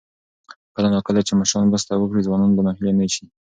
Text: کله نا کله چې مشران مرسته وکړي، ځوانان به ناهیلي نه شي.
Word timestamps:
کله 0.75 0.87
نا 0.93 0.99
کله 1.07 1.21
چې 1.27 1.33
مشران 1.39 1.65
مرسته 1.69 1.93
وکړي، 1.95 2.25
ځوانان 2.27 2.51
به 2.55 2.61
ناهیلي 2.65 2.93
نه 2.99 3.05
شي. 3.13 3.25